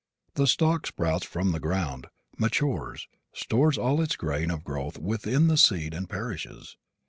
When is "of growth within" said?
4.49-5.45